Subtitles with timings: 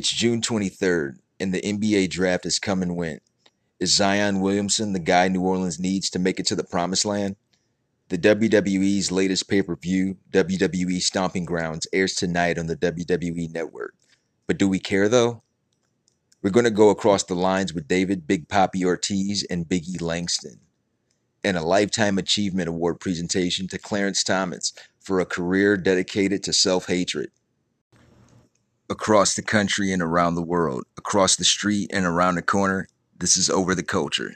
[0.00, 3.20] It's June 23rd, and the NBA draft has come and went.
[3.78, 7.36] Is Zion Williamson the guy New Orleans needs to make it to the promised land?
[8.08, 13.92] The WWE's latest pay per view, WWE Stomping Grounds, airs tonight on the WWE Network.
[14.46, 15.42] But do we care though?
[16.40, 20.60] We're going to go across the lines with David Big Papi Ortiz and Biggie Langston,
[21.44, 26.86] and a Lifetime Achievement Award presentation to Clarence Thomas for a career dedicated to self
[26.86, 27.32] hatred
[28.90, 32.88] across the country and around the world, across the street and around the corner.
[33.16, 34.34] This is Over the Culture.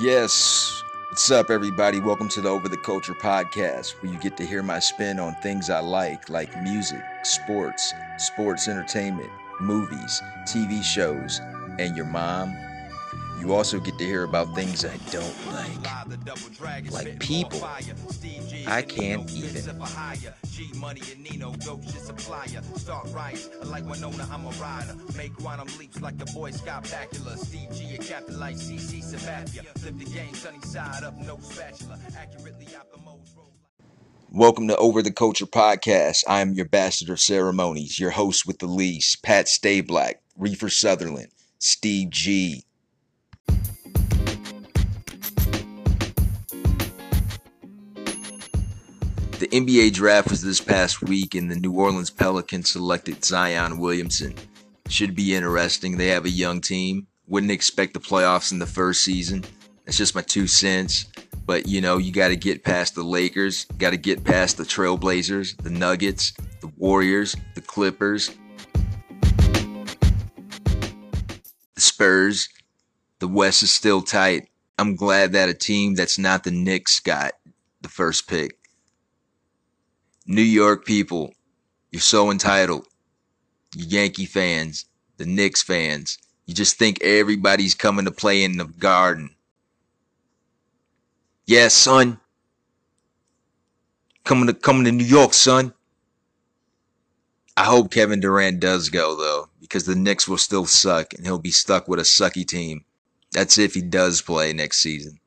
[0.00, 2.00] Yes, what's up, everybody?
[2.00, 5.34] Welcome to the Over the Culture podcast, where you get to hear my spin on
[5.42, 11.42] things I like, like music, sports, sports entertainment, movies, TV shows,
[11.78, 12.56] and your mom.
[13.42, 17.64] You also get to hear about things I don't like, like people.
[18.68, 19.80] I can't even.
[34.30, 36.22] Welcome to Over the Culture Podcast.
[36.28, 41.32] I am your ambassador of ceremonies, your host with the least, Pat Stayblack, Reefer Sutherland,
[41.58, 42.64] Steve G,
[49.42, 54.36] The NBA draft was this past week, and the New Orleans Pelicans selected Zion Williamson.
[54.88, 55.96] Should be interesting.
[55.96, 57.08] They have a young team.
[57.26, 59.42] Wouldn't expect the playoffs in the first season.
[59.84, 61.06] That's just my two cents.
[61.44, 64.62] But you know, you got to get past the Lakers, got to get past the
[64.62, 68.30] Trailblazers, the Nuggets, the Warriors, the Clippers,
[71.74, 72.48] the Spurs.
[73.18, 74.46] The West is still tight.
[74.78, 77.32] I'm glad that a team that's not the Knicks got
[77.80, 78.56] the first pick.
[80.26, 81.34] New York people,
[81.90, 82.86] you're so entitled.
[83.74, 88.66] You Yankee fans, the Knicks fans, you just think everybody's coming to play in the
[88.66, 89.34] garden.
[91.46, 92.20] Yeah, son.
[94.24, 95.74] Coming to coming to New York, son.
[97.56, 101.38] I hope Kevin Durant does go though, because the Knicks will still suck and he'll
[101.38, 102.84] be stuck with a sucky team.
[103.32, 105.18] That's if he does play next season.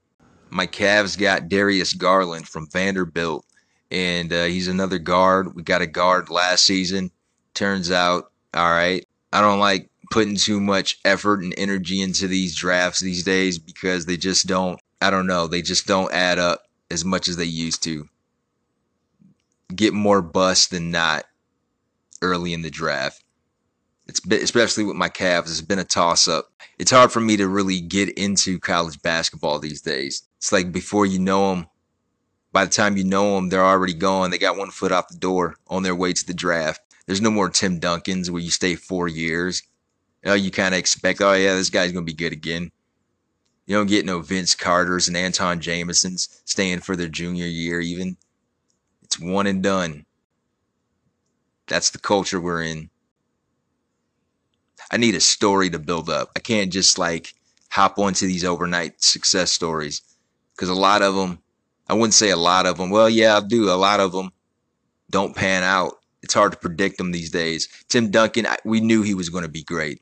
[0.50, 3.46] My Cavs got Darius Garland from Vanderbilt
[3.92, 5.56] and uh, he's another guard.
[5.56, 7.12] We got a guard last season.
[7.54, 9.06] Turns out, all right.
[9.32, 14.06] I don't like putting too much effort and energy into these drafts these days because
[14.06, 14.80] they just don't.
[15.02, 15.48] I don't know.
[15.48, 18.08] They just don't add up as much as they used to.
[19.76, 21.26] Get more bust than not
[22.22, 23.24] early in the draft.
[24.08, 25.48] It's been, especially with my Cavs.
[25.48, 26.50] It's been a toss up.
[26.78, 30.24] It's hard for me to really get into college basketball these days.
[30.38, 31.68] It's like before you know them,
[32.56, 34.32] by the time you know them, they're already gone.
[34.32, 36.80] They got one foot out the door on their way to the draft.
[37.06, 39.62] There's no more Tim Duncans where you stay four years.
[40.24, 42.72] You, know, you kind of expect, oh yeah, this guy's gonna be good again.
[43.66, 48.16] You don't get no Vince Carter's and Antawn Jamisons staying for their junior year even.
[49.04, 50.06] It's one and done.
[51.68, 52.90] That's the culture we're in.
[54.90, 56.32] I need a story to build up.
[56.38, 57.34] I can't just like
[57.70, 60.04] hop onto these overnight success stories
[60.56, 61.40] because a lot of them
[61.88, 62.90] I wouldn't say a lot of them.
[62.90, 63.70] Well, yeah, I do.
[63.70, 64.32] A lot of them
[65.10, 65.94] don't pan out.
[66.24, 67.70] It's hard to predict them these days.
[67.88, 70.02] Tim Duncan, we knew he was going to be great.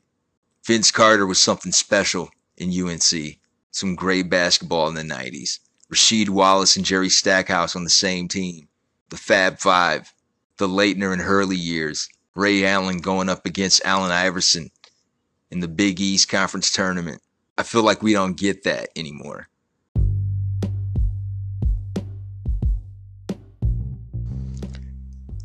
[0.64, 3.38] Vince Carter was something special in UNC.
[3.70, 5.58] Some great basketball in the 90s.
[5.92, 8.68] Rasheed Wallace and Jerry Stackhouse on the same team.
[9.10, 10.14] The Fab Five.
[10.56, 12.08] The Laettner and Hurley years.
[12.34, 14.70] Ray Allen going up against Allen Iverson
[15.50, 17.20] in the Big East Conference tournament.
[17.58, 19.48] I feel like we don't get that anymore.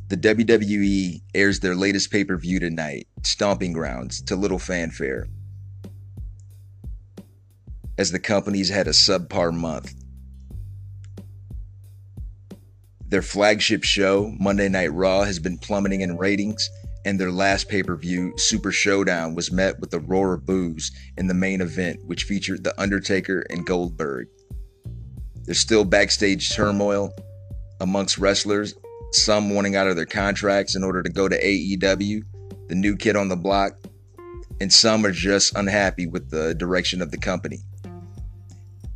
[0.10, 5.28] The WWE airs their latest pay per view tonight, Stomping Grounds, to little fanfare.
[7.96, 9.94] As the company's had a subpar month.
[13.08, 16.68] Their flagship show, Monday Night Raw, has been plummeting in ratings,
[17.06, 20.92] and their last pay per view, Super Showdown, was met with a roar of boos
[21.18, 24.28] in the main event, which featured The Undertaker and Goldberg.
[25.44, 27.14] There's still backstage turmoil
[27.80, 28.74] amongst wrestlers
[29.12, 32.24] some wanting out of their contracts in order to go to AEW,
[32.68, 33.74] the new kid on the block,
[34.62, 37.60] and some are just unhappy with the direction of the company.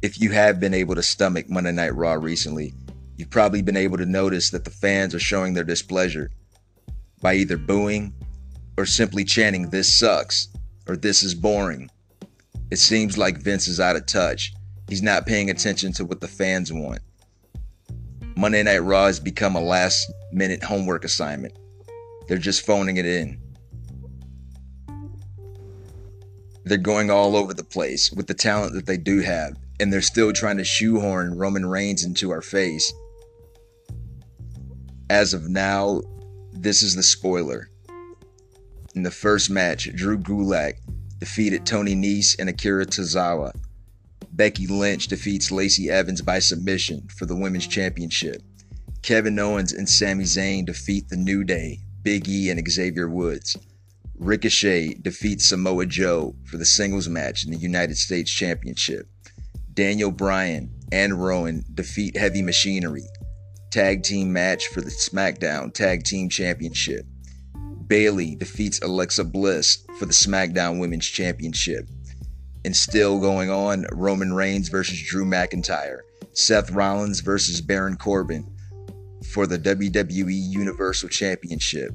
[0.01, 2.73] If you have been able to stomach Monday Night Raw recently,
[3.17, 6.29] you've probably been able to notice that the fans are showing their displeasure
[7.21, 8.13] by either booing
[8.77, 10.49] or simply chanting, This sucks,
[10.87, 11.89] or This is boring.
[12.69, 14.51] It seems like Vince is out of touch.
[14.89, 16.99] He's not paying attention to what the fans want.
[18.43, 21.57] Monday Night Raw has become a last minute homework assignment.
[22.27, 23.39] They're just phoning it in.
[26.65, 30.01] They're going all over the place with the talent that they do have, and they're
[30.01, 32.91] still trying to shoehorn Roman Reigns into our face.
[35.09, 36.01] As of now,
[36.51, 37.69] this is the spoiler.
[38.93, 40.73] In the first match, Drew Gulak
[41.17, 43.53] defeated Tony Nese and Akira Tozawa.
[44.35, 48.41] Becky Lynch defeats Lacey Evans by submission for the Women's Championship.
[49.03, 53.55] Kevin Owens and Sami Zayn defeat The New Day, Big E, and Xavier Woods.
[54.17, 59.07] Ricochet defeats Samoa Joe for the singles match in the United States Championship.
[59.71, 63.05] Daniel Bryan and Rowan defeat Heavy Machinery.
[63.69, 67.05] Tag team match for the SmackDown Tag Team Championship.
[67.85, 71.87] Bayley defeats Alexa Bliss for the SmackDown Women's Championship.
[72.65, 75.99] And still going on, Roman Reigns versus Drew McIntyre.
[76.33, 78.49] Seth Rollins versus Baron Corbin
[79.33, 81.91] for the WWE Universal Championship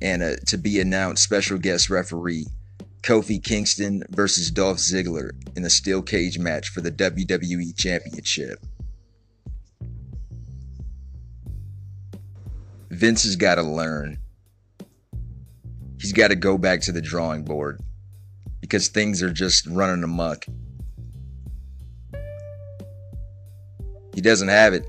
[0.00, 2.46] and a to be announced special guest referee
[3.02, 8.58] Kofi Kingston versus Dolph Ziggler in a steel cage match for the WWE Championship.
[12.90, 14.18] Vince has got to learn.
[16.00, 17.80] He's got to go back to the drawing board
[18.60, 20.46] because things are just running amok.
[24.14, 24.84] He doesn't have it.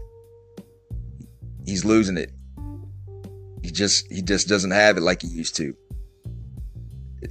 [1.65, 2.31] He's losing it.
[3.61, 5.75] He just he just doesn't have it like he used to.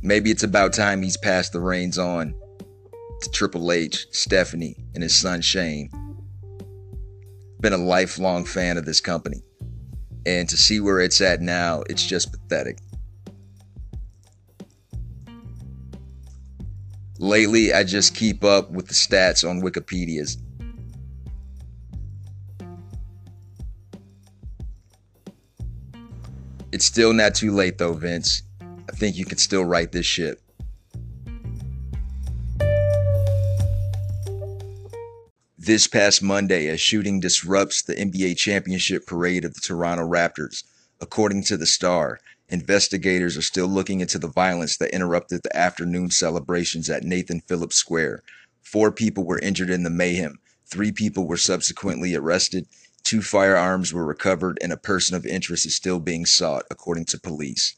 [0.02, 2.34] Maybe it's about time he's passed the reins on
[3.20, 5.90] to Triple H, Stephanie, and his son Shane.
[7.60, 9.42] Been a lifelong fan of this company.
[10.24, 12.78] And to see where it's at now, it's just pathetic.
[17.18, 20.38] Lately, I just keep up with the stats on Wikipedia's
[26.70, 28.42] It's still not too late though, Vince.
[28.60, 30.40] I think you can still right this ship.
[35.58, 40.62] This past Monday, a shooting disrupts the NBA championship parade of the Toronto Raptors.
[41.00, 46.10] According to the Star, investigators are still looking into the violence that interrupted the afternoon
[46.10, 48.22] celebrations at Nathan Phillips Square.
[48.62, 50.38] Four people were injured in the mayhem.
[50.66, 52.66] Three people were subsequently arrested,
[53.08, 57.18] Two firearms were recovered, and a person of interest is still being sought, according to
[57.18, 57.74] police.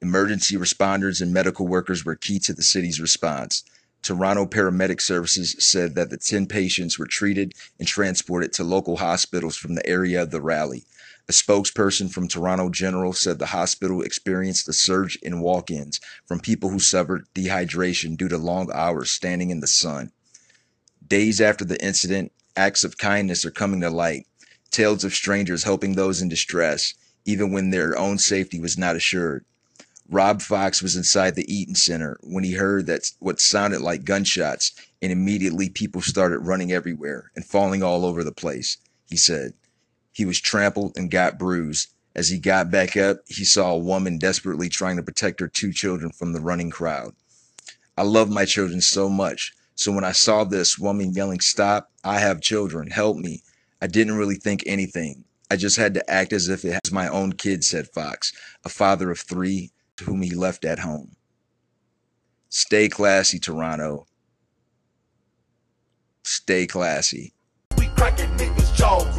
[0.00, 3.62] Emergency responders and medical workers were key to the city's response.
[4.00, 9.54] Toronto Paramedic Services said that the 10 patients were treated and transported to local hospitals
[9.54, 10.84] from the area of the rally.
[11.26, 16.40] A spokesperson from Toronto General said the hospital experienced a surge in walk ins from
[16.40, 20.12] people who suffered dehydration due to long hours standing in the sun.
[21.06, 24.26] Days after the incident, acts of kindness are coming to light
[24.74, 26.94] tales of strangers helping those in distress,
[27.24, 29.44] even when their own safety was not assured.
[30.10, 34.72] Rob Fox was inside the Eaton Center when he heard that what sounded like gunshots,
[35.00, 38.76] and immediately people started running everywhere and falling all over the place.
[39.08, 39.54] He said
[40.14, 41.90] he was trampled and got bruised.
[42.14, 45.72] As he got back up, he saw a woman desperately trying to protect her two
[45.72, 47.14] children from the running crowd.
[47.98, 49.52] I love my children so much.
[49.74, 53.42] So when I saw this woman yelling, Stop, I have children, help me,
[53.82, 55.24] I didn't really think anything.
[55.50, 58.32] I just had to act as if it was my own kid, said Fox,
[58.64, 61.16] a father of three to whom he left at home.
[62.48, 64.06] Stay classy, Toronto.
[66.22, 67.34] Stay classy.
[67.76, 69.13] We cracking niggas' jaws,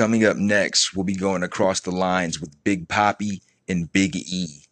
[0.00, 4.64] Coming up next, we'll be going across the lines with Big Papi and Big E.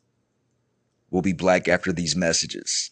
[1.10, 2.90] We'll be black after these messages.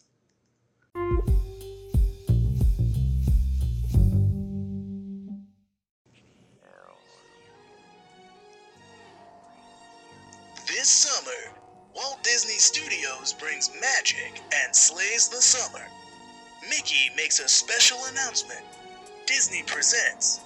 [10.69, 11.31] This summer,
[11.95, 15.87] Walt Disney Studios brings magic and slays the summer.
[16.69, 18.61] Mickey makes a special announcement.
[19.27, 20.41] Disney presents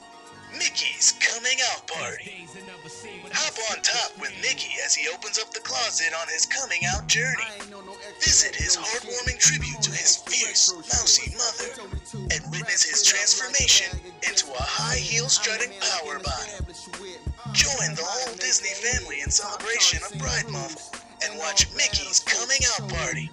[0.52, 2.46] Mickey's Coming Out Party.
[3.32, 7.06] Hop on top with Mickey as he opens up the closet on his coming out
[7.06, 7.46] journey.
[8.20, 11.90] Visit his heartwarming tribute to his fierce, mousy mother
[12.34, 16.52] and witness his transformation into a high heel strutting power body.
[17.52, 22.88] Join the whole Disney family in celebration of Pride Month and watch Mickey's Coming Out
[22.88, 23.30] Party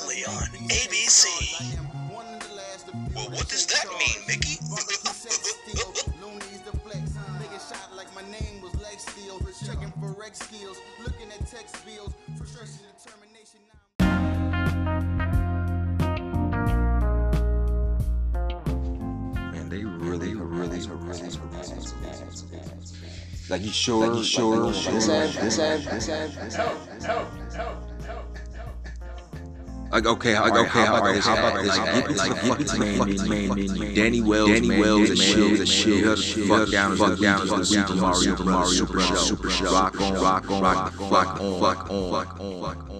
[0.00, 1.84] only on ABC.
[3.14, 4.58] Well, what does that mean, Mickey?
[23.74, 24.06] Like you sure?
[24.06, 24.56] Like you sure?
[24.56, 25.80] Like you sure?
[29.90, 31.26] Like okay, like okay, how about this?
[31.26, 31.76] How about this?
[31.76, 35.68] Like get like get this man, man, man, Danny Wells, Danny Wells, and shit, and
[35.68, 36.46] shit.
[36.46, 39.72] Fuck down, fuck down, fuck down, Mario, Mario, Super Show, Super Show.
[39.72, 42.94] Rock on, rock on, rock on, rock on, rock on, rock on, rock on.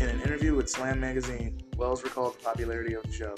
[0.00, 3.34] In an interview with Slam Magazine, Wells recalled the popularity of the show.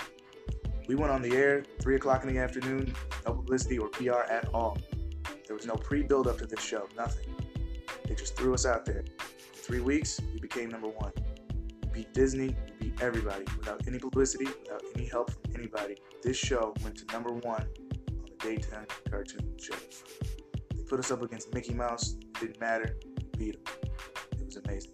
[0.89, 4.49] We went on the air 3 o'clock in the afternoon, no publicity or PR at
[4.53, 4.79] all.
[5.47, 7.35] There was no pre build up to this show, nothing.
[8.05, 9.01] They just threw us out there.
[9.01, 9.05] In
[9.55, 11.13] three weeks, we became number one.
[11.83, 15.97] We beat Disney, we beat everybody without any publicity, without any help from anybody.
[16.23, 19.75] This show went to number one on the daytime cartoon show.
[20.75, 23.75] They put us up against Mickey Mouse, it didn't matter, we beat them.
[24.39, 24.93] It was amazing.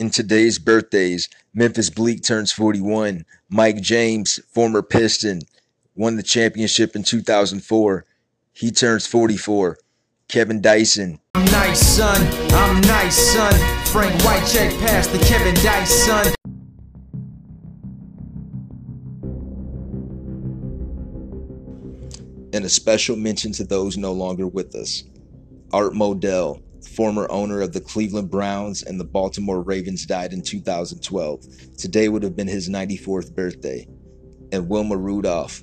[0.00, 3.26] In today's birthdays, Memphis Bleek turns 41.
[3.50, 5.42] Mike James, former Piston,
[5.94, 8.06] won the championship in 2004.
[8.54, 9.76] He turns 44.
[10.26, 11.20] Kevin Dyson.
[11.34, 12.16] I'm nice, son.
[12.54, 13.52] I'm nice, son.
[13.88, 16.32] Frank Wycheck passed the Kevin Dyson.
[22.54, 25.04] And a special mention to those no longer with us.
[25.74, 31.76] Art Modell, former owner of the Cleveland Browns and the Baltimore Ravens, died in 2012.
[31.76, 33.86] Today would have been his 94th birthday.
[34.52, 35.62] And Wilma Rudolph,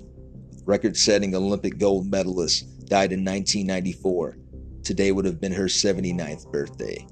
[0.65, 4.38] record setting Olympic gold medalist, died in 1994.
[4.83, 7.05] Today would have been her 79th birthday.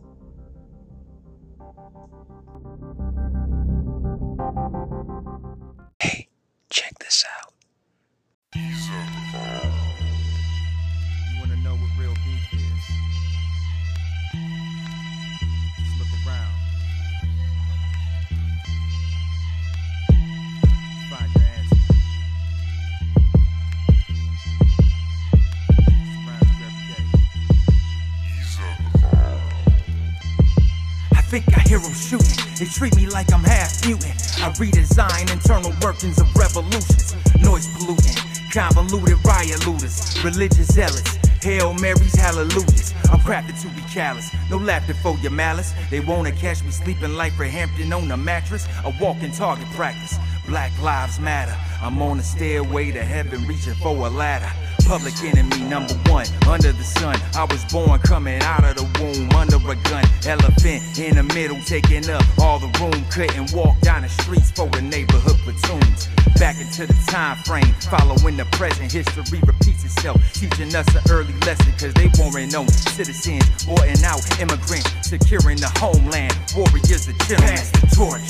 [32.58, 34.16] They treat me like I'm half mutant.
[34.40, 37.14] I redesign internal workings of revolutions.
[37.42, 38.16] Noise polluting,
[38.50, 41.18] convoluted riot looters, religious zealots.
[41.44, 42.94] Hail Marys, hallelujahs.
[43.12, 44.32] I'm crafted to be callous.
[44.50, 45.74] No laughter for your malice.
[45.92, 48.66] They wanna catch me sleeping like for Hampton on a mattress.
[48.86, 50.18] A walking target practice.
[50.48, 51.56] Black lives matter.
[51.82, 54.50] I'm on a stairway to heaven, reaching for a ladder.
[54.86, 57.18] Public enemy number one under the sun.
[57.34, 60.06] I was born coming out of the womb under a gun.
[60.30, 63.04] Elephant in the middle, taking up all the room.
[63.10, 66.08] Couldn't walk down the streets for the neighborhood platoons.
[66.38, 68.92] Back into the time frame, following the present.
[68.92, 71.74] History repeats itself, teaching us an early lesson.
[71.82, 76.38] Cause they weren't known citizens, boarding out immigrants, securing the homeland.
[76.56, 77.58] Warriors of gentlemen.
[77.58, 78.30] Pass the torch.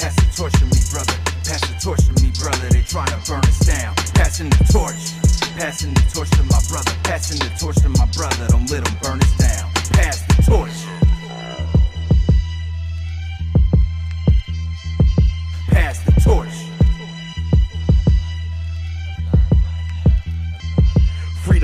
[0.00, 1.16] Pass the torch to me, brother.
[1.44, 2.72] Pass the torch to me, brother.
[2.72, 3.94] They trying to burn us down.
[4.16, 5.33] Passing the torch.
[5.56, 6.90] Passing the torch to my brother.
[7.04, 8.48] Passing the torch to my brother.
[8.48, 9.70] Don't let them burn us down.
[9.92, 10.70] Pass the torch.
[15.68, 16.63] Pass the torch.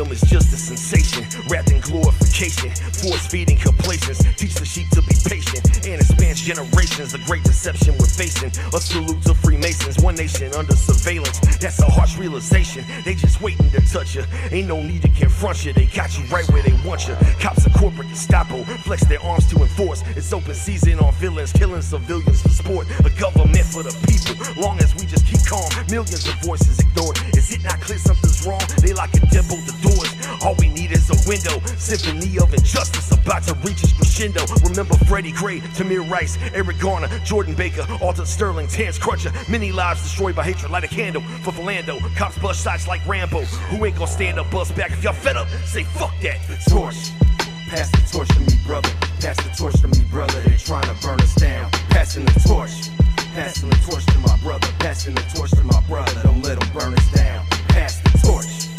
[0.00, 2.71] Freedom is just a sensation, wrapped in glorification.
[3.04, 5.61] Force feeding complacence, teach the sheep to be patient.
[5.87, 8.49] And spans generations, the great deception we're facing.
[8.73, 11.38] A salute to Freemasons, one nation under surveillance.
[11.59, 12.87] That's a harsh realization.
[13.04, 14.25] They just waiting to touch you.
[14.50, 15.75] Ain't no need to confront you.
[15.75, 17.14] They got you right where they want you.
[17.38, 20.02] Cops of corporate Gestapo flex their arms to enforce.
[20.16, 22.87] It's open season on villains, killing civilians for sport.
[23.04, 24.33] A government for the people.
[24.62, 27.19] Long as we just keep calm, millions of voices ignored.
[27.37, 28.62] Is it not clear something's wrong?
[28.80, 30.14] They like a devil the doors.
[30.42, 31.59] All we need is a window.
[31.76, 34.44] Symphony of injustice about to reach its crescendo.
[34.62, 39.32] Remember Freddie Gray, Tamir Rice, Eric Garner, Jordan Baker, Alton Sterling, Terrence Crutcher.
[39.49, 40.70] Many lives destroyed by hatred.
[40.70, 41.99] Light a candle for Philando.
[42.16, 43.42] Cops bust shots like Rambo.
[43.42, 44.92] Who ain't gonna stand up, bust back?
[44.92, 46.38] If y'all fed up, say fuck that.
[46.68, 47.11] torch.
[47.68, 48.90] Pass the torch to me, brother.
[49.20, 50.40] Pass the torch to me, brother.
[50.40, 51.70] They're trying to burn us down.
[51.90, 52.90] Passing the torch.
[53.35, 54.66] Passing the torch to my brother.
[54.80, 56.20] Passing the torch to my brother.
[56.25, 57.47] Don't let them burn us down.
[57.68, 58.69] Pass the torch.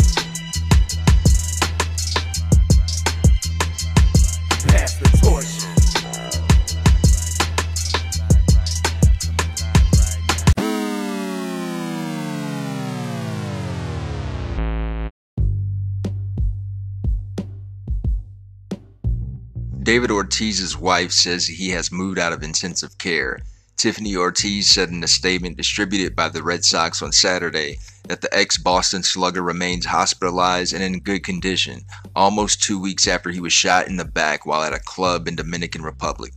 [19.92, 23.40] David Ortiz's wife says he has moved out of intensive care.
[23.76, 28.34] Tiffany Ortiz said in a statement distributed by the Red Sox on Saturday that the
[28.34, 31.82] ex Boston slugger remains hospitalized and in good condition,
[32.16, 35.36] almost two weeks after he was shot in the back while at a club in
[35.36, 36.32] Dominican Republic.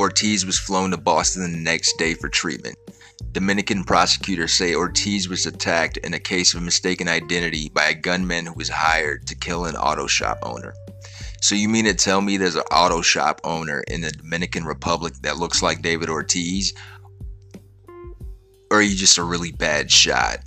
[0.00, 2.76] Ortiz was flown to Boston the next day for treatment.
[3.30, 8.46] Dominican prosecutors say Ortiz was attacked in a case of mistaken identity by a gunman
[8.46, 10.74] who was hired to kill an auto shop owner.
[11.44, 15.12] So you mean to tell me there's an auto shop owner in the Dominican Republic
[15.20, 16.72] that looks like David Ortiz?
[18.70, 20.38] Or are you just a really bad shot?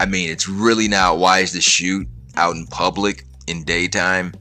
[0.00, 4.34] I mean, it's really not wise to shoot out in public in daytime.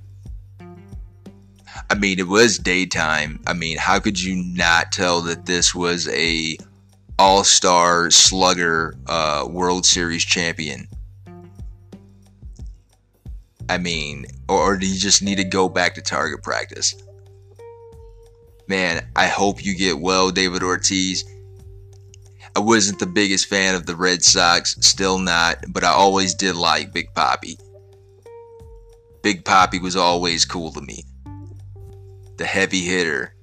[1.92, 3.40] I mean, it was daytime.
[3.46, 6.58] I mean, how could you not tell that this was a
[7.20, 10.88] all-star slugger uh, World Series champion?
[13.70, 16.96] I mean, or, or do you just need to go back to target practice?
[18.68, 21.24] Man, I hope you get well, David Ortiz.
[22.56, 26.56] I wasn't the biggest fan of the Red Sox, still not, but I always did
[26.56, 27.58] like Big Papi.
[29.22, 31.04] Big Papi was always cool to me.
[32.38, 33.36] The heavy hitter.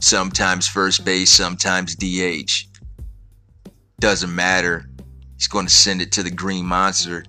[0.00, 2.68] Sometimes first base, sometimes DH.
[3.98, 4.86] Doesn't matter.
[5.42, 7.24] He's going to send it to the Green Monster.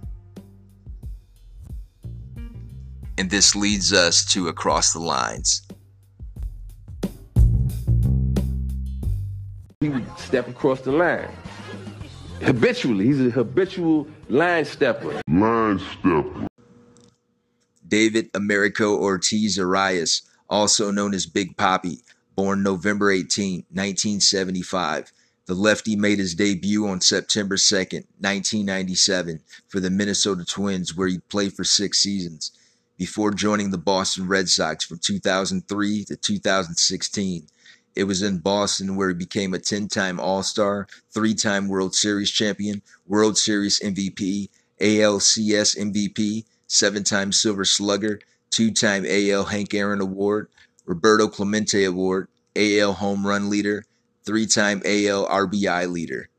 [3.17, 5.63] And this leads us to Across the Lines.
[9.79, 11.27] He would step across the line.
[12.43, 15.19] Habitually, he's a habitual line stepper.
[15.27, 16.47] Line stepper.
[17.87, 22.03] David Americo Ortiz Arias, also known as Big Papi,
[22.35, 25.11] born November 18, 1975
[25.45, 31.19] the lefty made his debut on September 2nd, 1997, for the Minnesota Twins, where he
[31.29, 32.51] played for six seasons,
[32.97, 37.47] before joining the Boston Red Sox from 2003 to 2016.
[37.95, 41.93] It was in Boston where he became a 10 time All Star, three time World
[41.93, 49.73] Series champion, World Series MVP, ALCS MVP, seven time Silver Slugger, two time AL Hank
[49.73, 50.47] Aaron Award,
[50.85, 53.85] Roberto Clemente Award, AL Home Run Leader,
[54.25, 56.29] three time AL RBI leader.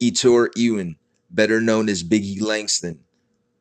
[0.00, 0.96] Ettore Ewen,
[1.30, 3.00] better known as Biggie Langston,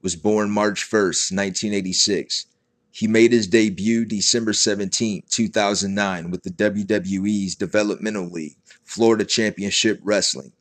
[0.02, 2.46] was born March 1st, 1986.
[2.92, 10.54] He made his debut December 17, 2009, with the WWE's Developmental League, Florida Championship Wrestling.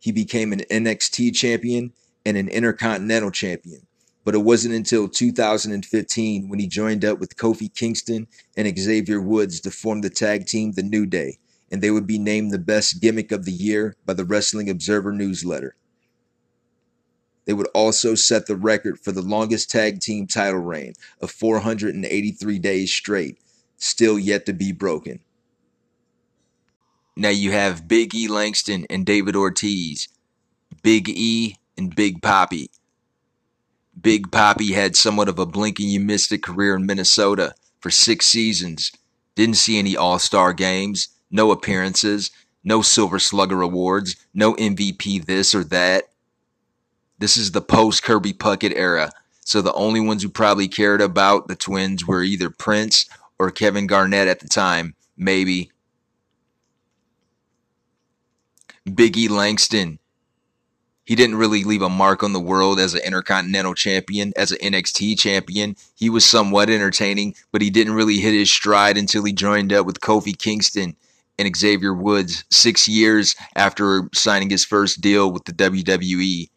[0.00, 1.92] He became an NXT champion
[2.24, 3.86] and an Intercontinental champion
[4.26, 9.60] but it wasn't until 2015 when he joined up with Kofi Kingston and Xavier Woods
[9.60, 11.38] to form the tag team The New Day,
[11.70, 15.12] and they would be named the best gimmick of the year by the Wrestling Observer
[15.12, 15.76] newsletter.
[17.44, 22.58] They would also set the record for the longest tag team title reign of 483
[22.58, 23.38] days straight,
[23.76, 25.20] still yet to be broken.
[27.16, 30.08] Now you have Big E Langston and David Ortiz,
[30.82, 32.70] Big E and Big Papi.
[34.00, 37.90] Big Papi had somewhat of a blink and you missed it career in Minnesota for
[37.90, 38.92] six seasons.
[39.34, 42.30] Didn't see any All Star games, no appearances,
[42.62, 46.04] no Silver Slugger awards, no MVP this or that.
[47.18, 51.48] This is the post Kirby Puckett era, so the only ones who probably cared about
[51.48, 55.70] the Twins were either Prince or Kevin Garnett at the time, maybe.
[58.86, 59.98] Biggie Langston
[61.06, 64.58] he didn't really leave a mark on the world as an intercontinental champion, as an
[64.58, 65.76] NXT champion.
[65.94, 69.86] He was somewhat entertaining, but he didn't really hit his stride until he joined up
[69.86, 70.96] with Kofi Kingston
[71.38, 76.50] and Xavier Woods six years after signing his first deal with the WWE.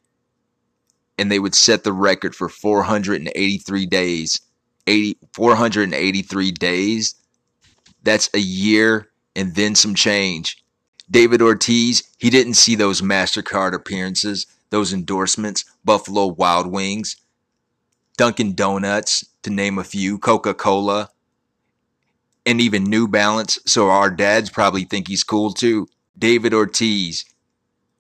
[1.20, 4.42] And they would set the record for 483 days.
[4.88, 7.14] 80, 483 days.
[8.02, 10.64] That's a year and then some change.
[11.12, 17.18] David Ortiz, he didn't see those MasterCard appearances, those endorsements, Buffalo Wild Wings,
[18.18, 21.10] Dunkin' Donuts, to name a few, Coca Cola,
[22.46, 23.58] and even New Balance.
[23.66, 25.88] So our dads probably think he's cool too.
[26.18, 27.26] David Ortiz,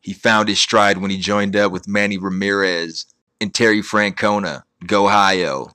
[0.01, 3.05] he found his stride when he joined up with Manny Ramirez
[3.41, 5.71] and Terry Francona, Go Ohio.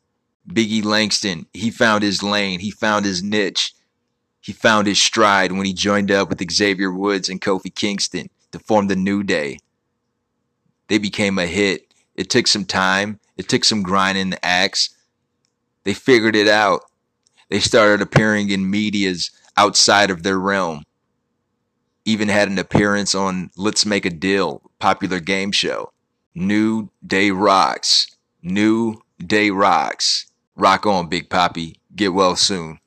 [0.47, 3.73] Biggie Langston, he found his lane, he found his niche
[4.45, 8.59] he found his stride when he joined up with Xavier Woods and Kofi Kingston to
[8.59, 9.59] form the New Day.
[10.89, 11.95] They became a hit.
[12.15, 14.91] It took some time, it took some grinding the axe.
[15.85, 16.83] They figured it out.
[17.49, 20.83] They started appearing in medias outside of their realm.
[22.05, 25.91] Even had an appearance on Let's Make a Deal, popular game show.
[26.35, 28.09] New Day Rocks.
[28.43, 30.27] New Day Rocks.
[30.55, 31.77] Rock on, Big Papi.
[31.97, 32.79] Get well soon.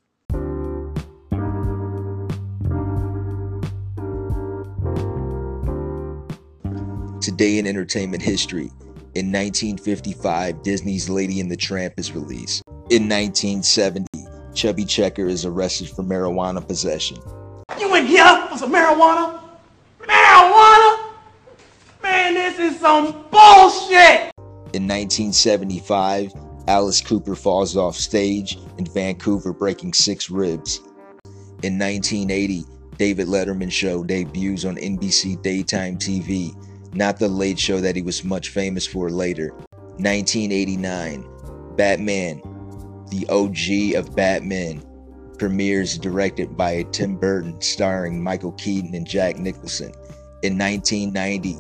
[7.28, 8.72] Today in entertainment history.
[9.13, 12.63] In 1955, Disney's Lady and the Tramp is released.
[12.90, 14.08] In 1970,
[14.54, 17.18] Chubby Checker is arrested for marijuana possession.
[17.78, 19.42] You in here for some marijuana?
[20.00, 21.10] Marijuana?
[22.02, 24.32] Man, this is some bullshit!
[24.72, 26.32] In 1975,
[26.70, 30.78] Alice Cooper falls off stage in Vancouver, breaking six ribs.
[31.62, 32.63] In 1980,
[32.98, 36.56] David Letterman show debuts on NBC daytime TV,
[36.97, 39.53] not the late show that he was much famous for later.
[39.99, 41.25] 1989,
[41.75, 42.41] Batman,
[43.10, 44.83] the OG of Batman,
[45.38, 49.91] premieres directed by Tim Burton, starring Michael Keaton and Jack Nicholson.
[50.41, 51.55] In 1990,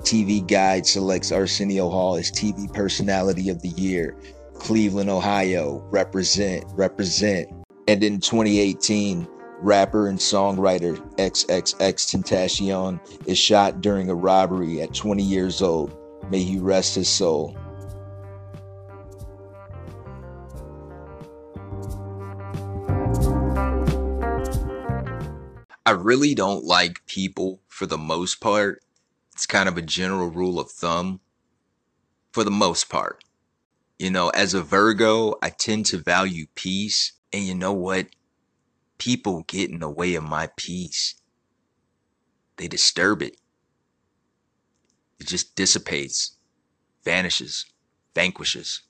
[0.00, 4.16] TV Guide selects Arsenio Hall as TV Personality of the Year.
[4.54, 7.48] Cleveland, Ohio, represent, represent.
[7.88, 9.26] And in 2018,
[9.58, 15.96] rapper and songwriter XXXTentacion is shot during a robbery at 20 years old.
[16.30, 17.56] May he rest his soul.
[25.86, 28.82] I really don't like people for the most part.
[29.32, 31.20] It's kind of a general rule of thumb
[32.32, 33.22] for the most part.
[33.98, 37.12] You know, as a Virgo, I tend to value peace.
[37.32, 38.08] And you know what?
[38.98, 41.14] People get in the way of my peace.
[42.56, 43.36] They disturb it.
[45.18, 46.36] It just dissipates,
[47.04, 47.66] vanishes,
[48.14, 48.82] vanquishes,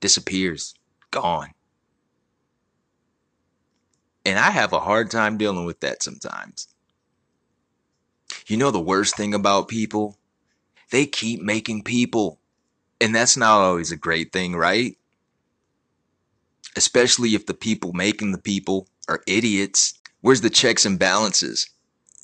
[0.00, 0.74] disappears,
[1.10, 1.50] gone.
[4.24, 6.68] And I have a hard time dealing with that sometimes.
[8.46, 10.18] You know the worst thing about people?
[10.90, 12.38] They keep making people.
[13.00, 14.96] And that's not always a great thing, right?
[16.76, 19.94] Especially if the people making the people are idiots.
[20.20, 21.68] Where's the checks and balances?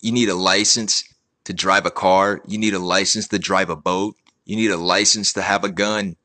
[0.01, 1.05] You need a license
[1.44, 2.42] to drive a car.
[2.47, 4.16] You need a license to drive a boat.
[4.44, 6.16] You need a license to have a gun.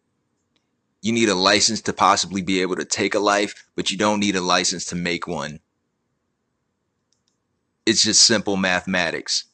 [1.01, 4.19] You need a license to possibly be able to take a life, but you don't
[4.19, 5.59] need a license to make one.
[7.85, 9.45] It's just simple mathematics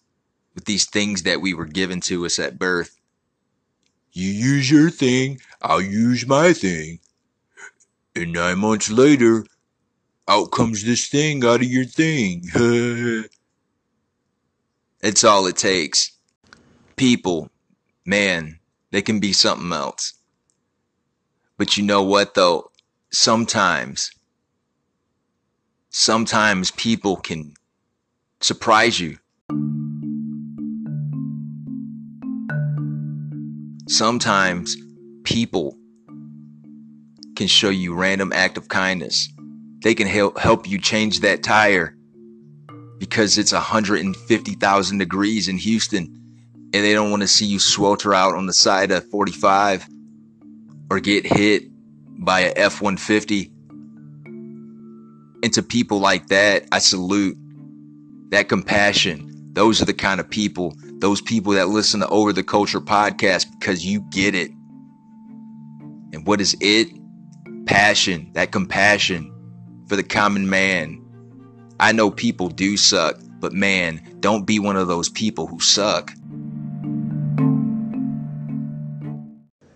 [0.56, 3.00] with these things that we were given to us at birth.
[4.12, 7.00] You use your thing, I'll use my thing.
[8.16, 9.46] And nine months later,
[10.28, 12.44] out comes this thing out of your thing.
[15.06, 16.18] It's all it takes.
[16.96, 17.52] People,
[18.08, 18.58] man,
[18.90, 20.14] they can be something else.
[21.60, 22.72] But you know what though?
[23.12, 24.10] Sometimes,
[25.92, 27.54] sometimes people can
[28.42, 29.20] surprise you.
[33.88, 34.76] Sometimes
[35.24, 35.78] people
[37.36, 39.30] can show you random act of kindness.
[39.86, 41.96] They can help help you change that tire
[42.98, 46.40] because it's 150,000 degrees in Houston
[46.74, 49.88] and they don't want to see you swelter out on the side of 45
[50.90, 51.66] or get hit
[52.18, 53.52] by a F-150.
[55.44, 57.38] And to people like that, I salute
[58.32, 59.52] that compassion.
[59.54, 63.46] Those are the kind of people, those people that listen to Over the Culture podcast
[63.60, 64.50] because you get it.
[66.12, 66.88] And what is it?
[67.68, 69.32] Passion, that compassion
[69.88, 71.02] for the common man.
[71.80, 76.12] I know people do suck, but man, don't be one of those people who suck.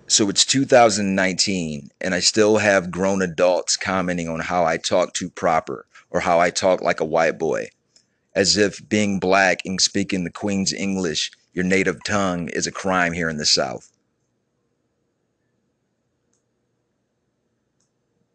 [0.08, 5.30] So it's 2019, and I still have grown adults commenting on how I talk too
[5.30, 7.67] proper or how I talk like a white boy,
[8.34, 13.13] as if being black and speaking the Queen's English, your native tongue, is a crime
[13.13, 13.91] here in the South.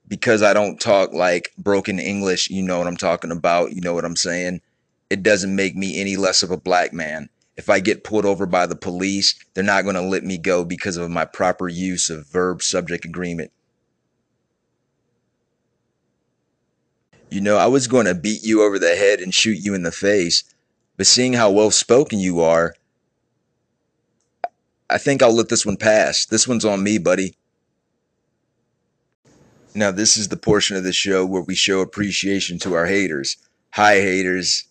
[0.09, 3.95] Because I don't talk like broken English, you know what I'm talking about, you know
[3.95, 4.61] what I'm saying?
[5.11, 7.29] It doesn't make me any less of a black man.
[7.57, 10.65] If I get pulled over by the police, they're not going to let me go
[10.65, 13.53] because of my proper use of verb subject agreement.
[17.31, 19.83] You know, I was going to beat you over the head and shoot you in
[19.83, 20.45] the face,
[20.97, 22.75] but seeing how well spoken you are,
[24.91, 26.27] I think I'll let this one pass.
[26.27, 27.35] This one's on me, buddy.
[29.77, 33.37] Now, this is the portion of the show where we show appreciation to our haters.
[33.73, 34.67] Hi, haters.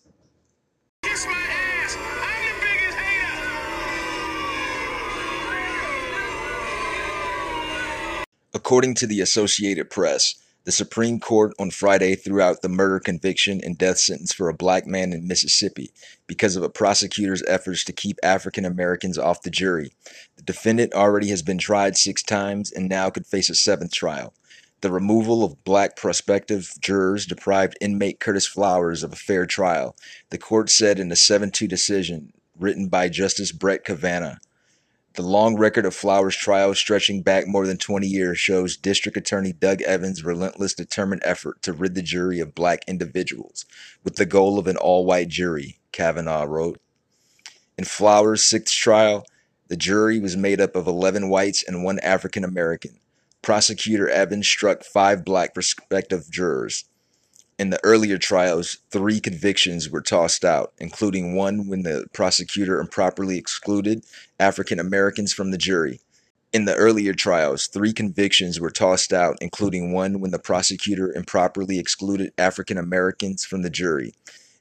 [1.02, 1.98] Kiss my ass.
[1.98, 3.44] I'm the biggest hater.
[8.54, 13.60] According to the Associated Press, the Supreme Court on Friday threw out the murder conviction
[13.62, 15.92] and death sentence for a black man in Mississippi
[16.28, 19.92] because of a prosecutor's efforts to keep African Americans off the jury.
[20.38, 24.34] The defendant already has been tried six times and now could face a seventh trial.
[24.84, 29.96] The removal of black prospective jurors deprived inmate Curtis Flowers of a fair trial,
[30.30, 34.40] the court said in a 7 2 decision written by Justice Brett Kavanaugh.
[35.14, 39.54] The long record of Flowers' trial, stretching back more than 20 years, shows District Attorney
[39.54, 43.64] Doug Evans' relentless, determined effort to rid the jury of black individuals,
[44.04, 46.82] with the goal of an all white jury, Kavanaugh wrote.
[47.78, 49.26] In Flowers' sixth trial,
[49.70, 53.00] the jury was made up of 11 whites and one African American.
[53.44, 56.86] Prosecutor Evans struck five black prospective jurors.
[57.60, 63.38] In the earlier trials, three convictions were tossed out, including one when the prosecutor improperly
[63.38, 64.06] excluded
[64.40, 66.00] African Americans from the jury.
[66.54, 71.80] In the earlier trials, three convictions were tossed out, including one when the prosecutor improperly
[71.80, 74.14] excluded African Americans from the jury.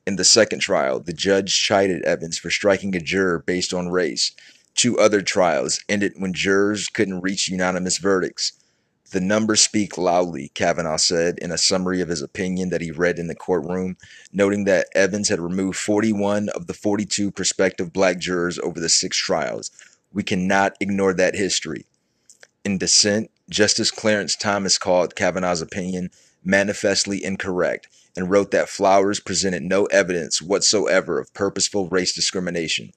[0.08, 4.32] In the second trial, the judge chided Evans for striking a juror based on race.
[4.74, 8.54] Two other trials ended when jurors couldn't reach unanimous verdicts.
[9.12, 13.18] The numbers speak loudly, Kavanaugh said in a summary of his opinion that he read
[13.18, 13.98] in the courtroom,
[14.32, 19.18] noting that Evans had removed 41 of the 42 prospective black jurors over the six
[19.18, 19.70] trials.
[20.14, 21.84] We cannot ignore that history.
[22.64, 26.08] In dissent, Justice Clarence Thomas called Kavanaugh's opinion
[26.42, 32.92] manifestly incorrect and wrote that Flowers presented no evidence whatsoever of purposeful race discrimination.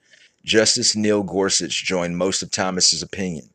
[0.45, 3.49] Justice Neil Gorsuch joined most of Thomas's opinion.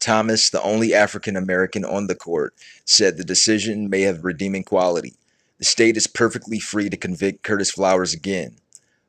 [0.00, 2.54] Thomas, the only African American on the court,
[2.84, 5.14] said the decision may have redeeming quality.
[5.58, 8.56] The state is perfectly free to convict Curtis Flowers again.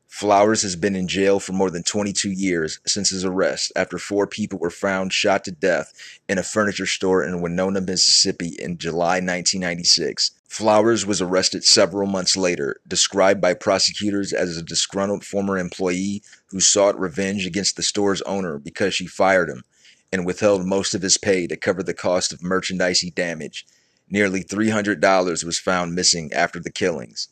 [0.08, 4.26] Flowers has been in jail for more than 22 years since his arrest after four
[4.26, 5.92] people were found shot to death
[6.30, 10.32] in a furniture store in Winona, Mississippi in July 1996.
[10.48, 16.62] Flowers was arrested several months later, described by prosecutors as a disgruntled former employee who
[16.62, 19.64] sought revenge against the store's owner because she fired him
[20.12, 23.72] and withheld most of his pay to cover the cost of merchandise he damaged.
[24.10, 27.28] Nearly $300 was found missing after the killings.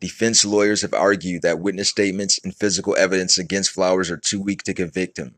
[0.00, 4.62] Defense lawyers have argued that witness statements and physical evidence against Flowers are too weak
[4.64, 5.34] to convict him.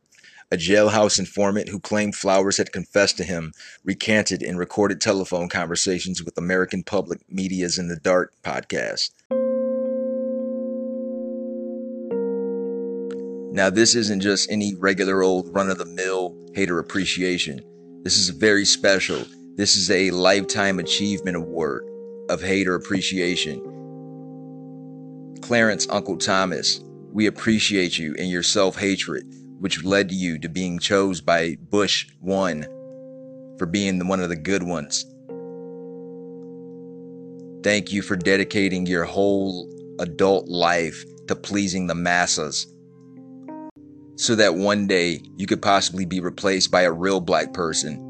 [0.52, 3.52] A jailhouse informant who claimed Flowers had confessed to him
[3.84, 9.10] recanted in recorded telephone conversations with American Public Media's In the Dark podcast.
[13.52, 17.60] Now, this isn't just any regular old run of the mill hater appreciation.
[18.02, 19.26] This is very special.
[19.56, 21.86] This is a Lifetime Achievement Award
[22.30, 23.60] of hater appreciation.
[25.42, 26.80] Clarence Uncle Thomas,
[27.12, 29.26] we appreciate you and your self hatred,
[29.60, 32.62] which led to you to being chose by Bush 1
[33.58, 35.04] for being one of the good ones.
[37.62, 42.66] Thank you for dedicating your whole adult life to pleasing the masses
[44.16, 48.02] so that one day you could possibly be replaced by a real black person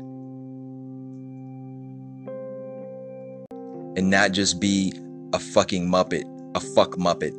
[3.97, 4.93] and not just be
[5.33, 7.35] a fucking muppet, a fuck muppet,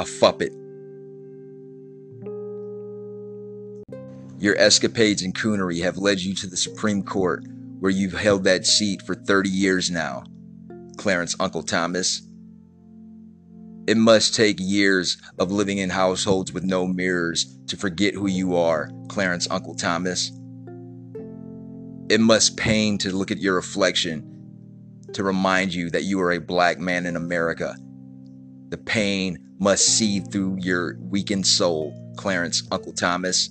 [0.00, 0.56] a fuppet.
[4.40, 7.44] Your escapades and coonery have led you to the Supreme Court,
[7.78, 10.24] where you've held that seat for 30 years now,
[10.96, 12.22] Clarence Uncle Thomas.
[13.90, 18.54] It must take years of living in households with no mirrors to forget who you
[18.54, 20.30] are, Clarence Uncle Thomas.
[22.08, 24.22] It must pain to look at your reflection
[25.12, 27.74] to remind you that you are a black man in America.
[28.68, 33.48] The pain must seethe through your weakened soul, Clarence Uncle Thomas.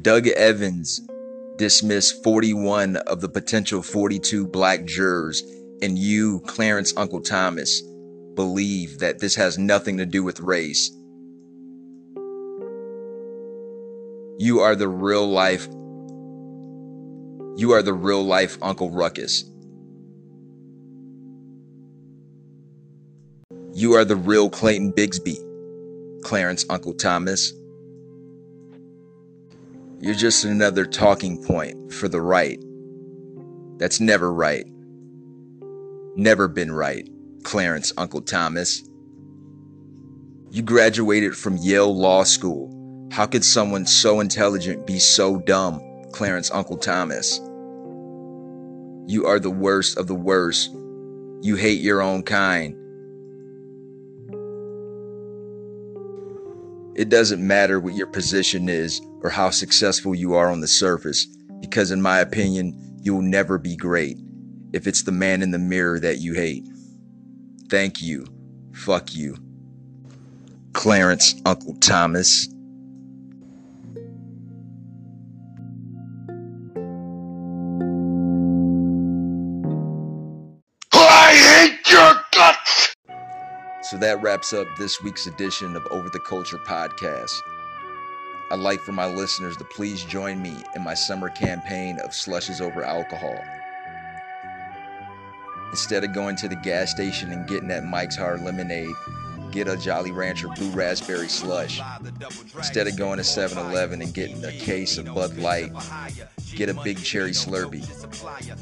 [0.00, 1.02] Doug Evans
[1.58, 5.42] dismissed 41 of the potential 42 black jurors,
[5.82, 7.82] and you, Clarence Uncle Thomas,
[8.34, 10.90] believe that this has nothing to do with race.
[14.38, 15.66] You are the real life.
[17.56, 19.44] You are the real life Uncle Ruckus.
[23.74, 25.36] You are the real Clayton Bigsby,
[26.22, 27.52] Clarence Uncle Thomas.
[30.00, 32.58] You're just another talking point for the right.
[33.76, 34.66] That's never right.
[36.16, 37.08] Never been right.
[37.44, 38.82] Clarence Uncle Thomas.
[40.50, 43.08] You graduated from Yale Law School.
[43.12, 45.80] How could someone so intelligent be so dumb,
[46.12, 47.38] Clarence Uncle Thomas?
[49.06, 50.70] You are the worst of the worst.
[51.42, 52.76] You hate your own kind.
[56.96, 61.26] It doesn't matter what your position is or how successful you are on the surface,
[61.60, 64.18] because, in my opinion, you will never be great
[64.72, 66.64] if it's the man in the mirror that you hate.
[67.68, 68.26] Thank you.
[68.72, 69.36] Fuck you.
[70.72, 72.48] Clarence Uncle Thomas.
[80.92, 82.94] I hate your guts!
[83.82, 87.34] So that wraps up this week's edition of Over the Culture podcast.
[88.52, 92.60] I'd like for my listeners to please join me in my summer campaign of slushes
[92.60, 93.38] over alcohol.
[95.70, 98.94] Instead of going to the gas station and getting that Mike's Hard Lemonade,
[99.52, 101.80] get a Jolly Rancher Blue Raspberry Slush.
[102.56, 105.72] Instead of going to 7 Eleven and getting a case of Bud Light,
[106.56, 107.88] get a Big Cherry Slurpee.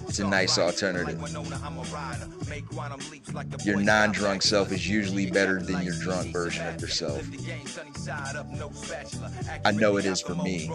[0.09, 1.20] It's a nice alternative.
[3.64, 7.22] Your non drunk self is usually better than your drunk version of yourself.
[9.64, 10.70] I know it is for me.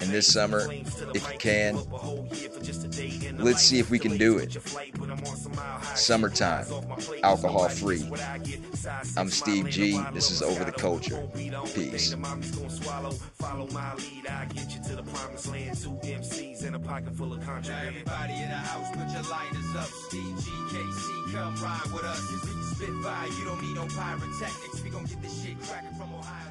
[0.00, 0.68] And this summer,
[1.14, 1.78] if you can,
[3.38, 4.56] let's see if we can do it.
[5.94, 6.66] Summertime,
[7.22, 8.10] alcohol free.
[9.16, 10.00] I'm Steve G.
[10.12, 11.26] This is Over the Culture.
[11.74, 12.14] Peace.
[17.88, 19.86] Everybody in the house, put your lighters up.
[20.08, 22.20] Steve GKC, come ride with us.
[22.74, 24.82] Spitfire, you don't need no pyrotechnics.
[24.82, 26.45] We gon' get this shit cracking from Ohio.